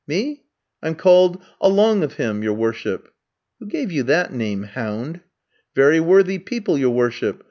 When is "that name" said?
4.03-4.63